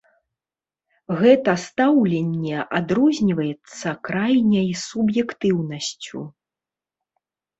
Гэта 1.19 1.51
стаўленне 1.63 2.57
адрозніваецца 2.79 3.87
крайняй 4.09 4.69
суб'ектыўнасцю. 4.85 6.19